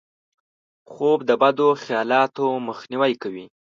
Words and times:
خوب 0.91 1.19
د 1.29 1.31
بدو 1.41 1.69
خیالاتو 1.83 2.45
مخنیوی 2.67 3.13
کوي 3.21 3.45